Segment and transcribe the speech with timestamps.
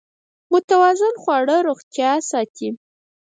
[0.51, 2.69] متوازن خواړه روغتیا ساتي.